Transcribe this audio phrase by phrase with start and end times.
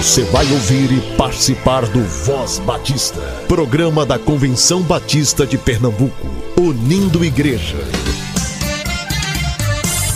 [0.00, 6.26] Você vai ouvir e participar do Voz Batista, programa da Convenção Batista de Pernambuco,
[6.58, 7.76] unindo igreja.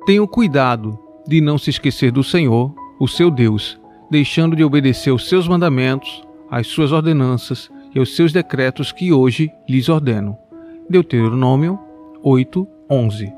[0.06, 3.78] Tenha cuidado de não se esquecer do Senhor, o seu Deus,
[4.10, 9.50] deixando de obedecer os seus mandamentos, as suas ordenanças e os seus decretos que hoje
[9.68, 10.36] lhes ordeno.
[10.88, 11.78] Deuteronômio
[12.22, 13.32] 8, 11.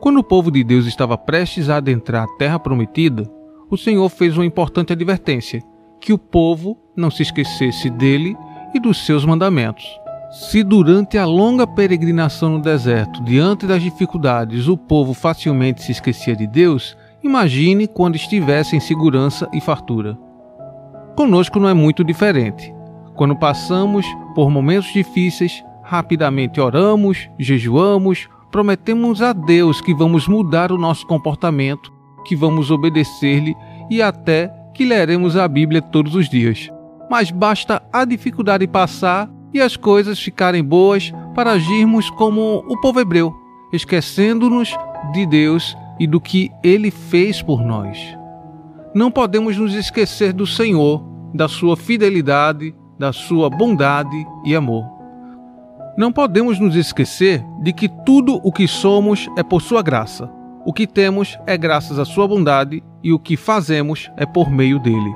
[0.00, 3.24] Quando o povo de Deus estava prestes a adentrar a terra prometida,
[3.70, 5.62] o Senhor fez uma importante advertência:
[6.00, 8.36] que o povo não se esquecesse dele
[8.74, 9.86] e dos seus mandamentos.
[10.30, 16.34] Se durante a longa peregrinação no deserto, diante das dificuldades, o povo facilmente se esquecia
[16.34, 20.18] de Deus, Imagine quando estivesse em segurança e fartura.
[21.16, 22.74] Conosco não é muito diferente.
[23.14, 24.04] Quando passamos
[24.34, 31.92] por momentos difíceis, rapidamente oramos, jejuamos, prometemos a Deus que vamos mudar o nosso comportamento,
[32.24, 33.54] que vamos obedecer-lhe
[33.88, 36.68] e até que leremos a Bíblia todos os dias.
[37.08, 42.98] Mas basta a dificuldade passar e as coisas ficarem boas para agirmos como o povo
[42.98, 43.32] hebreu,
[43.72, 44.76] esquecendo-nos
[45.12, 47.98] de Deus e do que ele fez por nós.
[48.94, 51.02] Não podemos nos esquecer do Senhor,
[51.34, 54.84] da sua fidelidade, da sua bondade e amor.
[55.98, 60.30] Não podemos nos esquecer de que tudo o que somos é por sua graça.
[60.64, 64.78] O que temos é graças à sua bondade e o que fazemos é por meio
[64.78, 65.12] dele.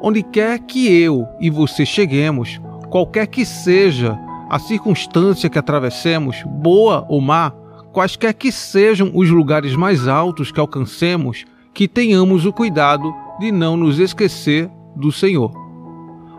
[0.00, 2.60] Onde quer que eu e você cheguemos,
[2.90, 4.18] qualquer que seja
[4.50, 7.52] a circunstância que atravessemos, boa ou má,
[7.92, 11.44] quaisquer que sejam os lugares mais altos que alcancemos,
[11.74, 15.50] que tenhamos o cuidado de não nos esquecer do Senhor.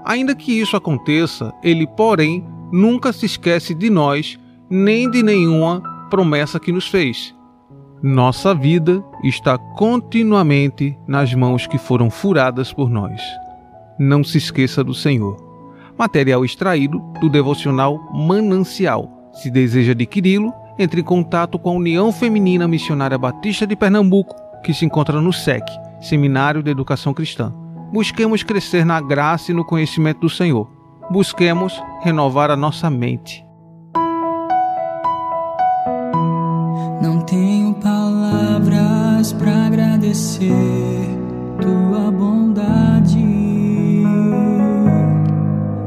[0.05, 4.37] Ainda que isso aconteça, Ele, porém, nunca se esquece de nós,
[4.69, 7.33] nem de nenhuma promessa que nos fez.
[8.01, 13.21] Nossa vida está continuamente nas mãos que foram furadas por nós.
[13.97, 15.37] Não se esqueça do Senhor.
[15.97, 19.31] Material extraído do devocional Manancial.
[19.31, 24.73] Se deseja adquiri-lo, entre em contato com a União Feminina Missionária Batista de Pernambuco, que
[24.73, 25.63] se encontra no SEC,
[26.01, 27.53] Seminário de Educação Cristã.
[27.91, 30.67] Busquemos crescer na graça e no conhecimento do Senhor.
[31.11, 33.45] Busquemos renovar a nossa mente.
[37.01, 40.49] Não tenho palavras para agradecer
[41.61, 43.19] tua bondade.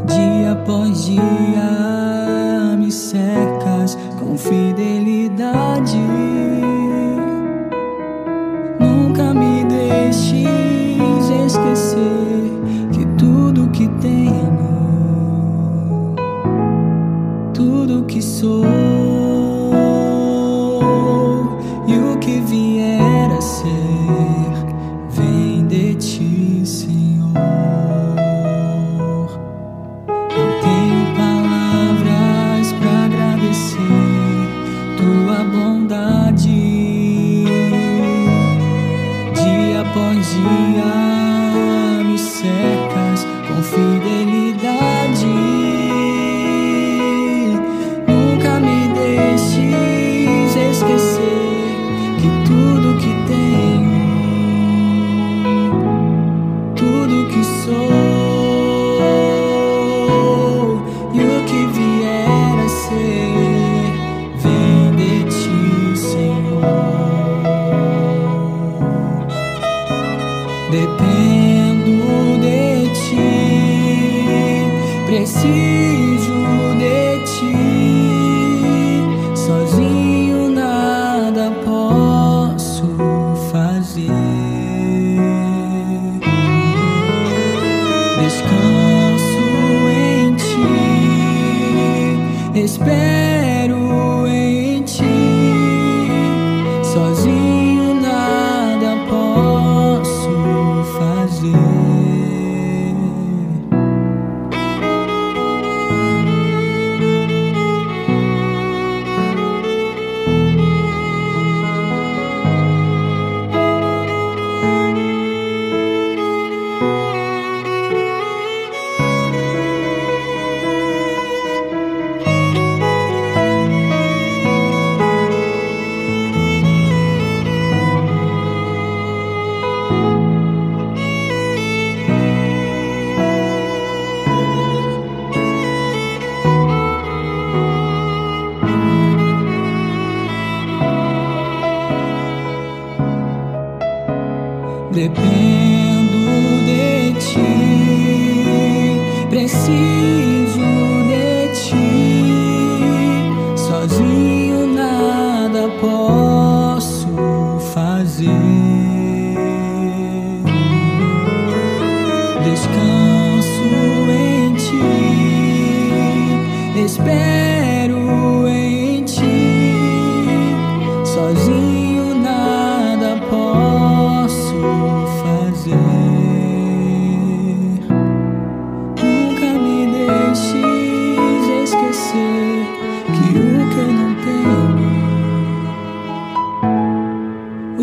[0.07, 6.36] Dia após dia me cercas com fidelidade.
[11.59, 12.26] Deixes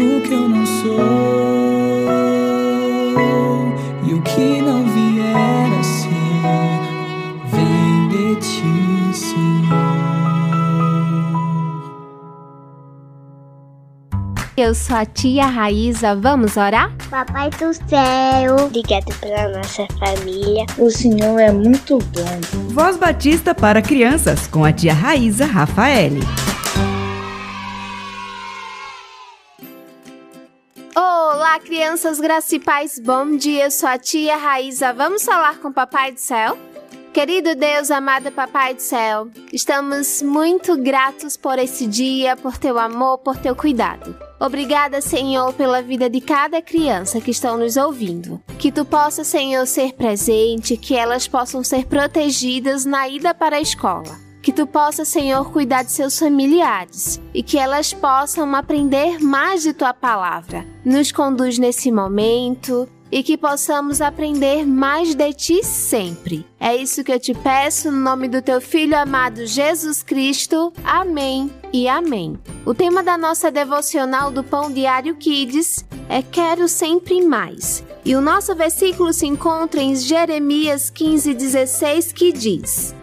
[0.01, 0.99] o que eu não sou
[4.05, 6.09] e o que não vier a ser,
[7.51, 9.93] vem de ti, Senhor.
[14.55, 16.91] Eu sou a tia Raíza, vamos orar?
[17.09, 20.65] Papai do céu, obrigado pela nossa família.
[20.77, 22.69] O Senhor é muito bom.
[22.69, 26.21] Voz Batista para crianças com a tia Raíza Rafaele.
[31.63, 32.19] Crianças
[32.63, 33.71] paz, bom dia.
[33.71, 34.93] Sou a tia Raíza.
[34.93, 36.57] Vamos falar com o Papai do Céu?
[37.13, 43.19] Querido Deus, amado Papai do Céu, estamos muito gratos por esse dia, por teu amor,
[43.19, 44.17] por teu cuidado.
[44.39, 48.41] Obrigada, Senhor, pela vida de cada criança que estão nos ouvindo.
[48.57, 53.61] Que tu possa, Senhor, ser presente, que elas possam ser protegidas na ida para a
[53.61, 54.32] escola.
[54.55, 59.93] Tu possa, Senhor, cuidar de seus familiares e que elas possam aprender mais de tua
[59.93, 60.65] palavra.
[60.85, 66.45] Nos conduz nesse momento e que possamos aprender mais de ti sempre.
[66.59, 70.71] É isso que eu te peço no nome do teu filho amado Jesus Cristo.
[70.83, 72.39] Amém e amém.
[72.63, 77.83] O tema da nossa devocional do Pão Diário Kids é Quero sempre mais.
[78.05, 82.93] E o nosso versículo se encontra em Jeremias 15:16 que diz: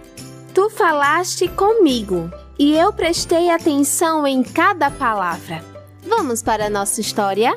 [0.52, 2.28] Tu falaste comigo,
[2.58, 5.64] e eu prestei atenção em cada palavra.
[6.04, 7.56] Vamos para a nossa história?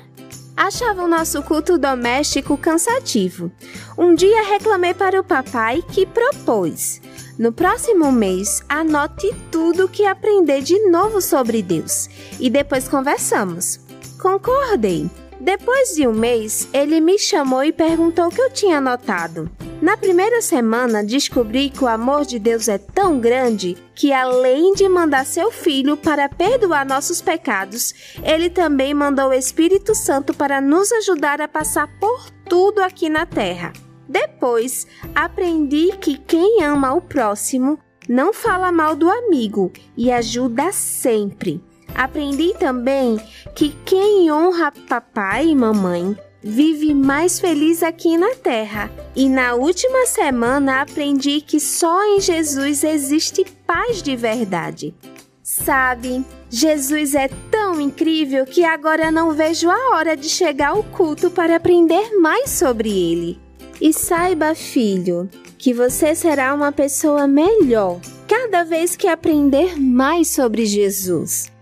[0.56, 3.52] Achava o nosso culto doméstico cansativo.
[3.98, 7.02] Um dia reclamei para o papai que propôs:
[7.40, 12.08] No próximo mês, anote tudo que aprender de novo sobre Deus
[12.40, 13.80] e depois conversamos.
[14.22, 15.10] Concordei.
[15.44, 19.52] Depois de um mês, ele me chamou e perguntou o que eu tinha anotado.
[19.82, 24.88] Na primeira semana, descobri que o amor de Deus é tão grande que, além de
[24.88, 30.94] mandar seu filho para perdoar nossos pecados, ele também mandou o Espírito Santo para nos
[30.94, 33.74] ajudar a passar por tudo aqui na terra.
[34.08, 41.62] Depois, aprendi que quem ama o próximo não fala mal do amigo e ajuda sempre.
[41.96, 43.20] Aprendi também
[43.56, 48.92] que quem honra papai e mamãe vive mais feliz aqui na Terra.
[49.16, 54.94] E na última semana aprendi que só em Jesus existe paz de verdade.
[55.42, 61.30] Sabe, Jesus é tão incrível que agora não vejo a hora de chegar ao culto
[61.30, 63.40] para aprender mais sobre ele.
[63.80, 70.66] E saiba, filho, que você será uma pessoa melhor cada vez que aprender mais sobre
[70.66, 71.53] Jesus.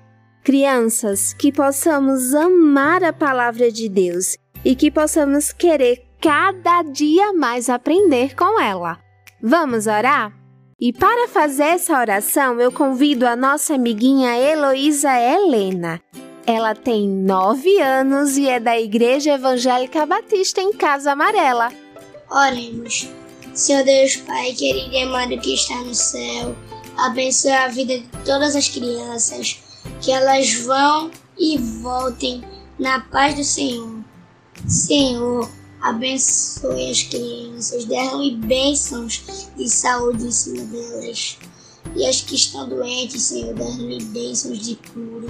[0.44, 7.70] Crianças, que possamos amar a palavra de Deus e que possamos querer cada dia mais
[7.70, 9.00] aprender com ela.
[9.42, 10.34] Vamos orar?
[10.80, 16.02] E para fazer essa oração, eu convido a nossa amiguinha Heloísa Helena.
[16.46, 21.72] Ela tem nove anos e é da Igreja Evangélica Batista em Casa Amarela.
[22.32, 23.08] Oremos.
[23.54, 26.56] Senhor Deus Pai, querido e amado que está no céu,
[26.98, 29.60] abençoe a vida de todas as crianças,
[30.02, 32.44] que elas vão e voltem
[32.80, 34.00] na paz do Senhor.
[34.68, 35.50] Senhor,
[35.82, 39.24] abençoe as crianças, derrame bênçãos
[39.58, 41.38] de saúde em cima delas.
[41.96, 45.28] E as que estão doentes, Senhor, derrame bênçãos de cura.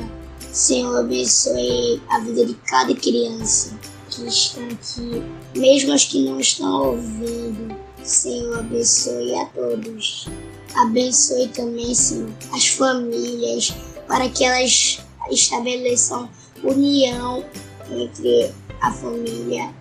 [0.52, 3.78] Senhor, abençoe a vida de cada criança
[4.10, 5.24] que estão aqui,
[5.58, 7.74] mesmo as que não estão ouvindo.
[8.04, 10.28] Senhor, abençoe a todos.
[10.76, 13.74] Abençoe também, Senhor, as famílias,
[14.12, 15.00] para que elas
[15.32, 16.30] estabeleçam
[16.62, 17.46] união
[17.90, 18.52] entre
[18.82, 19.74] a família.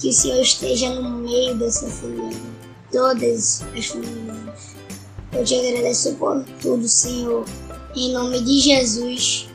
[0.00, 2.38] Que o Senhor esteja no meio dessa família,
[2.92, 4.76] todas as famílias.
[5.32, 7.44] Eu te agradeço por tudo, Senhor.
[7.96, 9.48] Em nome de Jesus.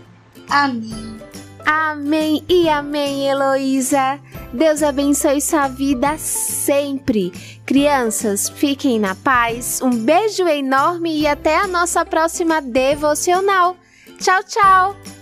[0.50, 1.18] Amém.
[1.66, 4.20] Amém e amém, Heloísa.
[4.52, 7.32] Deus abençoe sua vida sempre.
[7.66, 9.80] Crianças, fiquem na paz.
[9.82, 13.78] Um beijo enorme e até a nossa próxima devocional.
[14.20, 15.19] Tchau, tchau.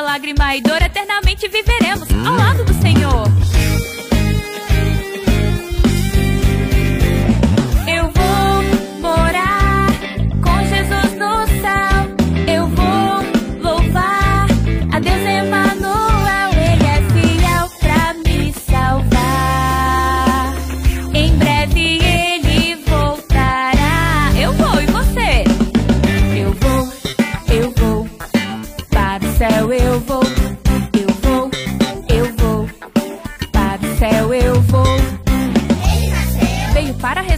[0.00, 3.35] Lágrima e dor eternamente viveremos ao lado do Senhor.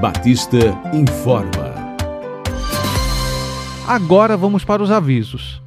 [0.00, 0.58] Batista
[0.94, 1.74] informa.
[3.84, 5.60] Agora vamos para os avisos.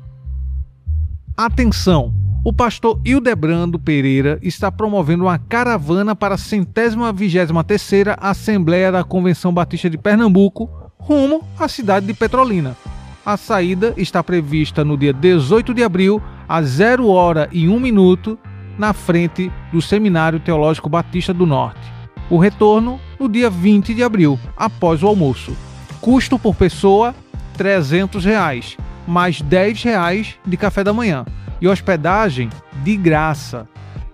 [1.35, 2.13] Atenção!
[2.41, 9.03] O pastor Hildebrando Pereira está promovendo uma caravana para a centésima vigésima terceira Assembleia da
[9.03, 12.77] Convenção Batista de Pernambuco, rumo à cidade de Petrolina.
[13.25, 18.39] A saída está prevista no dia 18 de abril, às 0 hora e 1 minuto,
[18.77, 22.00] na frente do Seminário Teológico Batista do Norte.
[22.31, 25.51] O retorno no dia 20 de abril, após o almoço.
[25.99, 27.13] Custo por pessoa
[27.57, 31.25] 300 reais, mais 10 reais de café da manhã
[31.59, 32.49] e hospedagem
[32.85, 33.67] de graça.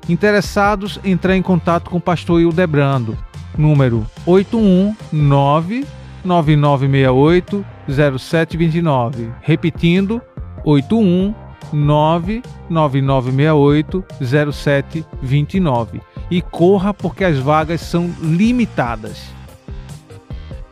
[0.09, 3.15] Interessados, entrar em contato com o pastor Hildebrando,
[3.55, 5.85] número 819
[6.25, 9.29] 9968 0729.
[9.43, 10.19] Repetindo,
[10.65, 16.01] 819 9968 0729.
[16.29, 19.35] E corra porque as vagas são limitadas.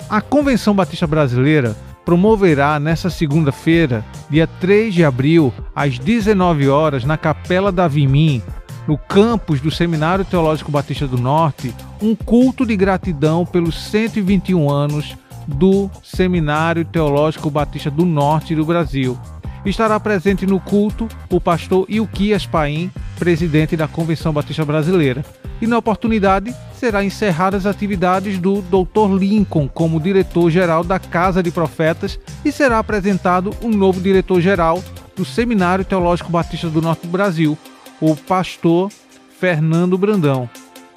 [0.09, 1.75] A Convenção Batista Brasileira
[2.05, 8.43] promoverá nesta segunda-feira, dia 3 de abril, às 19 horas, na Capela da Vimim,
[8.87, 15.17] no campus do Seminário Teológico Batista do Norte, um culto de gratidão pelos 121 anos
[15.47, 19.17] do Seminário Teológico Batista do Norte do Brasil.
[19.65, 25.25] Estará presente no culto o pastor Ilquias Paim, presidente da Convenção Batista Brasileira.
[25.59, 29.17] E na oportunidade será encerradas as atividades do Dr.
[29.17, 34.83] Lincoln como diretor-geral da Casa de Profetas e será apresentado um novo diretor-geral
[35.15, 37.57] do Seminário Teológico Batista do Norte do Brasil,
[37.99, 38.91] o pastor
[39.39, 40.47] Fernando Brandão.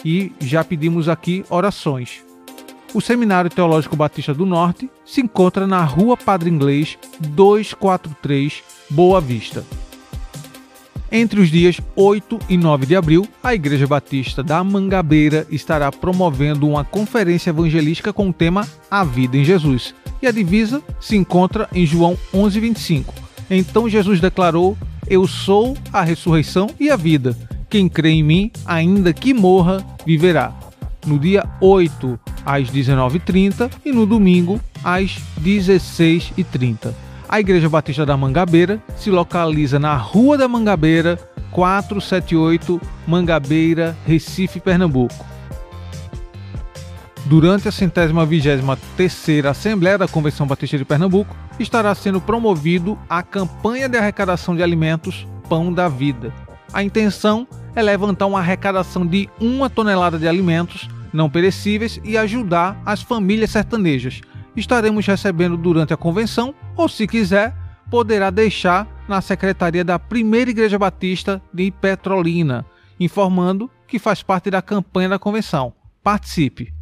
[0.04, 2.27] E já pedimos aqui orações.
[2.95, 9.62] O Seminário Teológico Batista do Norte se encontra na Rua Padre Inglês 243, Boa Vista.
[11.12, 16.66] Entre os dias 8 e 9 de abril, a Igreja Batista da Mangabeira estará promovendo
[16.66, 19.95] uma conferência evangelística com o tema A Vida em Jesus.
[20.23, 23.15] E a divisa se encontra em João 11:25.
[23.50, 27.36] Então Jesus declarou: Eu sou a ressurreição e a vida.
[27.71, 30.52] Quem crê em mim, ainda que morra, viverá.
[31.06, 36.95] No dia 8 às 19h30 e no domingo às 16h30.
[37.28, 41.19] A Igreja Batista da Mangabeira se localiza na Rua da Mangabeira,
[41.50, 45.26] 478 Mangabeira, Recife, Pernambuco.
[47.26, 53.23] Durante a centésima vigésima terceira Assembleia da Convenção Batista de Pernambuco, estará sendo promovido a
[53.23, 56.32] campanha de arrecadação de alimentos Pão da Vida.
[56.73, 62.80] A intenção é levantar uma arrecadação de uma tonelada de alimentos não perecíveis e ajudar
[62.84, 64.21] as famílias sertanejas.
[64.56, 67.54] Estaremos recebendo durante a convenção, ou se quiser,
[67.90, 72.66] poderá deixar na secretaria da Primeira Igreja Batista de Petrolina,
[72.99, 75.73] informando que faz parte da campanha da convenção.
[76.02, 76.73] Participe!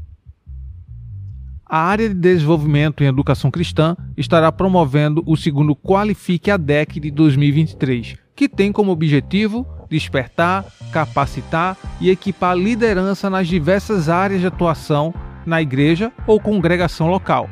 [1.69, 7.11] A área de desenvolvimento em educação cristã estará promovendo o segundo Qualifique a DEC de
[7.11, 15.15] 2023, que tem como objetivo despertar, capacitar e equipar liderança nas diversas áreas de atuação
[15.45, 17.49] na igreja ou congregação local.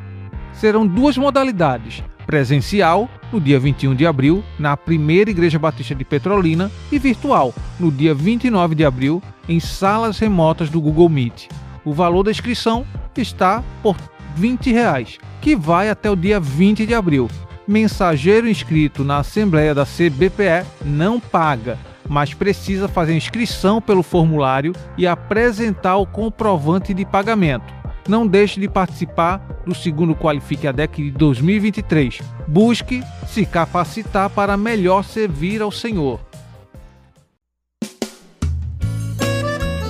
[0.53, 6.71] Serão duas modalidades: presencial, no dia 21 de abril, na Primeira Igreja Batista de Petrolina,
[6.91, 11.47] e virtual, no dia 29 de abril, em salas remotas do Google Meet.
[11.83, 13.95] O valor da inscrição está por
[14.35, 17.29] 20 reais, que vai até o dia 20 de abril.
[17.67, 21.77] Mensageiro inscrito na Assembleia da CBPE não paga
[22.09, 27.73] mas precisa fazer inscrição pelo formulário e apresentar o comprovante de pagamento.
[28.07, 32.21] Não deixe de participar do segundo Qualifique ADEC de 2023.
[32.47, 36.19] Busque se capacitar para melhor servir ao Senhor.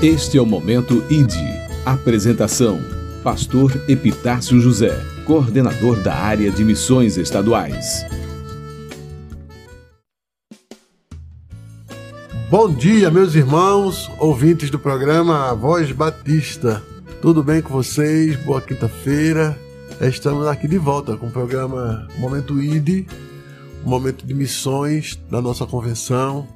[0.01, 1.33] Este é o momento ID.
[1.85, 2.79] Apresentação:
[3.23, 4.93] Pastor Epitácio José,
[5.25, 8.05] coordenador da área de missões estaduais.
[12.47, 16.81] Bom dia, meus irmãos, ouvintes do programa Voz Batista.
[17.19, 18.35] Tudo bem com vocês?
[18.35, 19.59] Boa quinta-feira.
[19.99, 23.07] Estamos aqui de volta com o programa Momento ID,
[23.83, 26.47] um momento de missões da nossa convenção.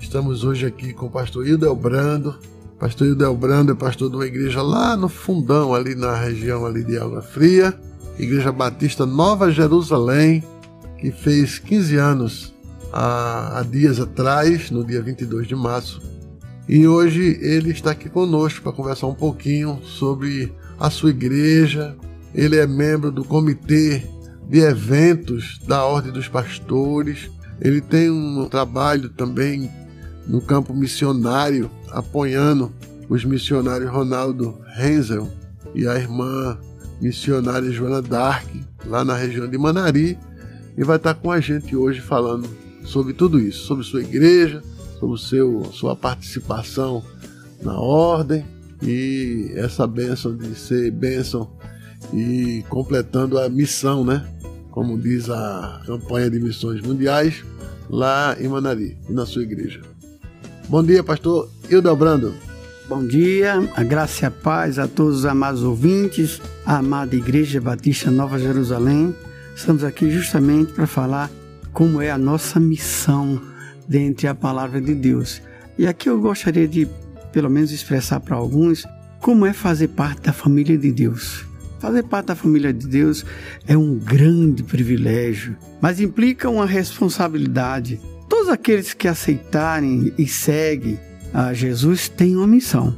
[0.00, 2.36] Estamos hoje aqui com o pastor Hildel Brando.
[2.76, 6.82] Pastor Hildel Brando é pastor de uma igreja lá no fundão, ali na região ali
[6.82, 7.78] de Água Fria,
[8.18, 10.42] Igreja Batista Nova Jerusalém,
[10.98, 12.57] que fez 15 anos
[12.92, 16.00] há, há dias atrás, no dia 22 de março.
[16.68, 21.96] E hoje ele está aqui conosco para conversar um pouquinho sobre a sua igreja.
[22.34, 24.02] Ele é membro do comitê
[24.48, 27.30] de eventos da Ordem dos Pastores.
[27.60, 29.70] Ele tem um trabalho também
[30.26, 32.70] no campo missionário, apoiando
[33.08, 35.26] os missionários Ronaldo Renzel
[35.74, 36.58] e a irmã
[37.00, 38.46] missionária Joana Dark,
[38.84, 40.18] lá na região de Manari,
[40.76, 42.48] e vai estar com a gente hoje falando
[42.88, 44.62] sobre tudo isso, sobre sua igreja,
[44.98, 47.02] sobre seu, sua participação
[47.62, 48.44] na ordem
[48.82, 51.50] e essa bênção de ser bênção
[52.14, 54.26] e completando a missão, né?
[54.70, 57.44] Como diz a campanha de missões mundiais
[57.90, 59.82] lá em Manari na sua igreja.
[60.68, 62.32] Bom dia, pastor Hildebrando.
[62.88, 67.60] Bom dia, a graça e a paz a todos os amados ouvintes, a amada Igreja
[67.60, 69.14] Batista Nova Jerusalém.
[69.54, 71.30] Estamos aqui justamente para falar
[71.78, 73.40] como é a nossa missão
[73.86, 75.40] dentro da palavra de Deus.
[75.78, 76.88] E aqui eu gostaria de,
[77.30, 78.84] pelo menos, expressar para alguns
[79.20, 81.46] como é fazer parte da família de Deus.
[81.78, 83.24] Fazer parte da família de Deus
[83.64, 88.00] é um grande privilégio, mas implica uma responsabilidade.
[88.28, 90.98] Todos aqueles que aceitarem e seguem
[91.32, 92.92] a Jesus têm uma missão.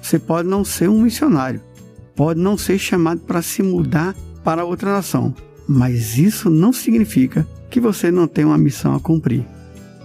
[0.00, 1.60] Você pode não ser um missionário,
[2.16, 5.34] pode não ser chamado para se mudar para outra nação,
[5.68, 9.46] mas isso não significa que você não tem uma missão a cumprir.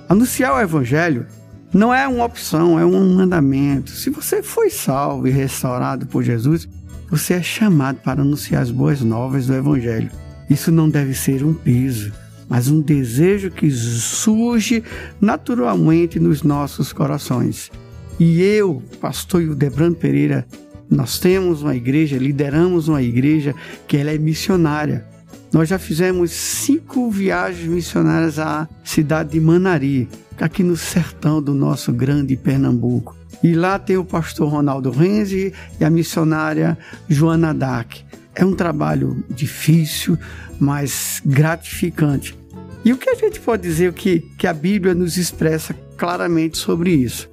[0.08, 1.28] Anunciar o Evangelho
[1.74, 3.92] não é uma opção, é um mandamento.
[3.92, 6.66] Se você foi salvo e restaurado por Jesus,
[7.10, 10.10] você é chamado para anunciar as boas novas do Evangelho.
[10.50, 12.14] Isso não deve ser um peso,
[12.48, 14.82] mas um desejo que surge
[15.20, 17.70] naturalmente nos nossos corações.
[18.18, 20.48] E eu, pastor Hildebrando Pereira,
[20.90, 23.54] nós temos uma igreja, lideramos uma igreja
[23.86, 25.06] que ela é missionária.
[25.52, 31.94] Nós já fizemos cinco viagens missionárias à cidade de Manari, aqui no sertão do nosso
[31.94, 33.16] grande Pernambuco.
[33.44, 38.04] E lá tem o pastor Ronaldo Renzi e a missionária Joana Dac.
[38.36, 40.18] É um trabalho difícil,
[40.60, 42.38] mas gratificante.
[42.84, 46.92] E o que a gente pode dizer que, que a Bíblia nos expressa claramente sobre
[46.92, 47.30] isso?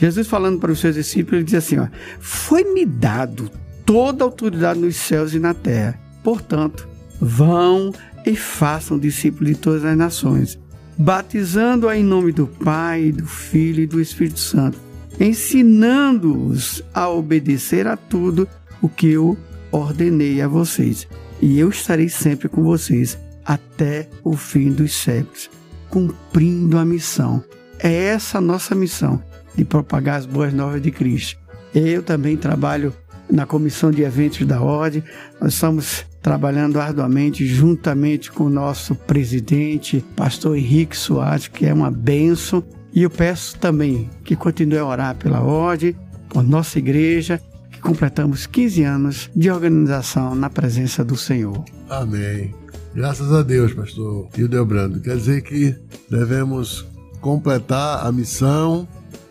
[0.00, 1.76] Jesus falando para os seus discípulos, ele diz assim:
[2.20, 3.50] Foi-me dado
[3.84, 5.98] toda a autoridade nos céus e na terra.
[6.22, 6.88] Portanto,
[7.20, 7.92] vão
[8.24, 10.58] e façam discípulos de todas as nações,
[10.96, 14.88] batizando-a em nome do Pai, do Filho e do Espírito Santo
[15.20, 18.48] ensinando-os a obedecer a tudo
[18.80, 19.36] o que eu
[19.70, 21.08] ordenei a vocês.
[21.40, 25.50] E eu estarei sempre com vocês até o fim dos séculos,
[25.88, 27.42] cumprindo a missão.
[27.78, 29.22] É essa a nossa missão
[29.54, 31.38] de propagar as boas novas de Cristo.
[31.74, 32.94] Eu também trabalho
[33.30, 35.02] na comissão de eventos da Ordem.
[35.40, 41.90] Nós estamos trabalhando arduamente juntamente com o nosso presidente, pastor Henrique Soares, que é uma
[41.90, 45.94] benção e eu peço também que continue a orar pela ordem,
[46.28, 51.64] por nossa igreja, que completamos 15 anos de organização na presença do Senhor.
[51.88, 52.54] Amém.
[52.94, 55.00] Graças a Deus, pastor Hildebrando.
[55.00, 55.76] Quer dizer que
[56.10, 56.86] devemos
[57.20, 58.88] completar a missão,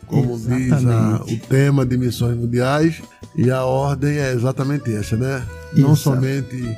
[0.08, 0.76] como exatamente.
[0.76, 3.02] diz a, o tema de missões mundiais,
[3.36, 5.46] e a ordem é exatamente essa, né?
[5.74, 5.82] Isso.
[5.82, 6.78] Não somente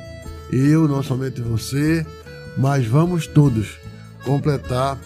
[0.52, 2.04] eu, não somente você,
[2.58, 3.78] mas vamos todos
[4.24, 4.98] completar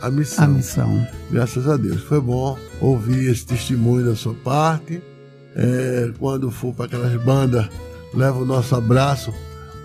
[0.00, 0.44] a missão.
[0.44, 1.06] A missão.
[1.30, 2.02] Graças a Deus.
[2.02, 5.02] Foi bom ouvir esse testemunho da sua parte.
[5.54, 7.66] É, quando for para aquelas bandas,
[8.12, 9.32] leva o nosso abraço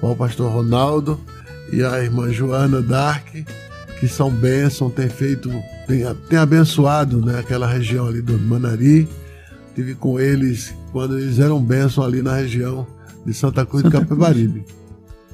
[0.01, 1.19] ao pastor Ronaldo
[1.71, 3.27] e a irmã Joana Dark,
[4.01, 5.47] que são bênçãos, tem feito,
[5.87, 9.07] tem, tem abençoado né, aquela região ali do Manari.
[9.75, 12.87] Tive com eles quando eles eram bênçãos ali na região
[13.23, 14.65] de Santa Cruz Santa de Capibaribe.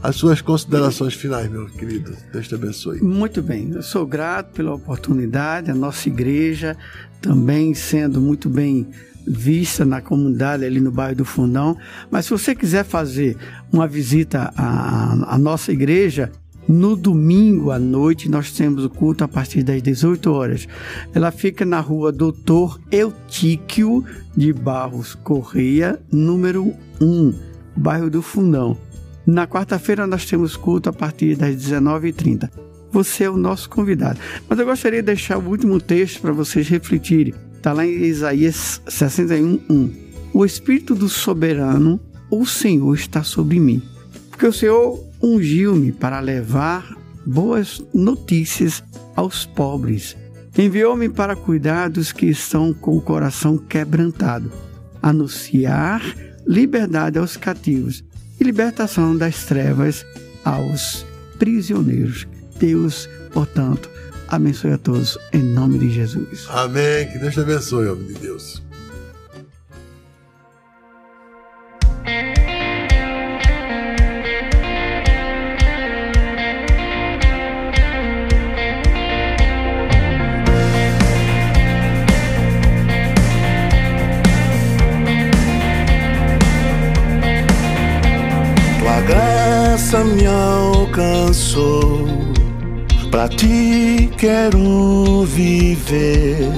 [0.04, 2.14] As suas considerações finais, meu querido.
[2.34, 3.02] Deus te abençoe.
[3.02, 3.72] Muito bem.
[3.72, 5.72] Eu sou grato pela oportunidade.
[5.72, 6.76] A nossa igreja
[7.22, 8.86] também sendo muito bem
[9.26, 11.78] vista na comunidade ali no bairro do Fundão.
[12.12, 13.38] Mas se você quiser fazer
[13.72, 16.32] uma visita à, à nossa igreja,
[16.68, 20.68] no domingo à noite nós temos o culto a partir das 18 horas.
[21.14, 24.04] Ela fica na rua Doutor Eutíquio
[24.36, 27.34] de Barros Correia, número 1,
[27.76, 28.78] bairro do Fundão.
[29.26, 32.50] Na quarta-feira nós temos culto a partir das 19h30.
[32.92, 34.20] Você é o nosso convidado.
[34.48, 37.34] Mas eu gostaria de deixar o último texto para vocês refletirem.
[37.54, 39.92] Está lá em Isaías 61:1.
[40.34, 42.00] O Espírito do Soberano,
[42.30, 43.82] o Senhor está sobre mim.
[44.30, 48.84] Porque o Senhor ungiu-me para levar boas notícias
[49.16, 50.16] aos pobres.
[50.58, 54.52] Enviou-me para cuidar dos que estão com o coração quebrantado,
[55.02, 56.02] anunciar
[56.48, 58.04] liberdade aos cativos
[58.40, 60.06] e libertação das trevas
[60.44, 61.06] aos
[61.38, 62.28] prisioneiros.
[62.58, 63.90] Deus, portanto,
[64.28, 66.48] abençoe a todos em nome de Jesus.
[66.50, 67.08] Amém.
[67.12, 68.67] Que Deus te abençoe, homem de Deus.
[90.28, 92.06] alcançou.
[93.10, 96.52] Pra ti quero viver,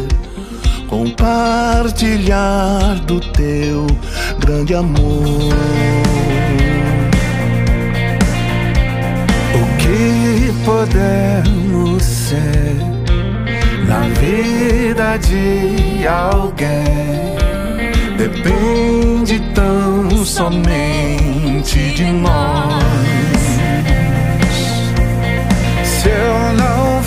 [0.88, 3.86] compartilhar do teu
[4.40, 5.54] grande amor.
[9.54, 12.76] O que podemos ser
[13.88, 17.38] na vida de alguém
[18.18, 23.29] depende tão somente de nós.
[26.20, 26.99] still know.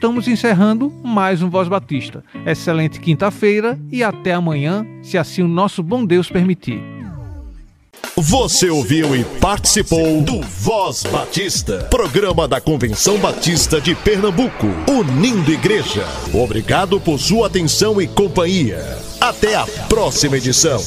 [0.00, 2.24] estamos encerrando mais um Voz Batista.
[2.46, 6.82] Excelente quinta-feira e até amanhã, se assim o nosso bom Deus permitir.
[8.16, 16.06] Você ouviu e participou do Voz Batista, programa da Convenção Batista de Pernambuco, unindo igreja.
[16.32, 18.82] Obrigado por sua atenção e companhia.
[19.20, 20.80] Até a próxima edição.